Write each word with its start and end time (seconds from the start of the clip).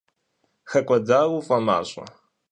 ХэкӀуэдар 0.69 1.25
уфӀэмащӀэ? 1.37 2.05